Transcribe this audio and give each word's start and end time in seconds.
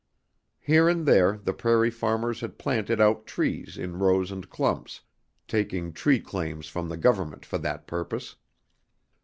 Here 0.61 0.89
and 0.89 1.05
there 1.05 1.37
the 1.37 1.53
prairie 1.53 1.91
farmers 1.91 2.39
had 2.41 2.57
planted 2.57 2.99
out 2.99 3.27
trees 3.27 3.77
in 3.77 3.99
rows 3.99 4.31
and 4.31 4.49
clumps, 4.49 5.01
taking 5.47 5.93
tree 5.93 6.19
claims 6.19 6.65
from 6.65 6.89
the 6.89 6.97
Government 6.97 7.45
for 7.45 7.59
that 7.59 7.85
purpose. 7.85 8.35